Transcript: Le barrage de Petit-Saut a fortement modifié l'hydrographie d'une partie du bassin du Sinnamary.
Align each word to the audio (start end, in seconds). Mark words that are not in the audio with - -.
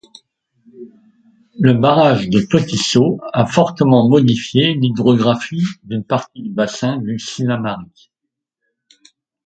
Le 1.59 1.73
barrage 1.75 2.27
de 2.27 2.39
Petit-Saut 2.41 3.19
a 3.33 3.45
fortement 3.45 4.09
modifié 4.09 4.73
l'hydrographie 4.73 5.61
d'une 5.83 6.03
partie 6.03 6.41
du 6.41 6.49
bassin 6.49 6.97
du 6.97 7.19
Sinnamary. 7.19 8.09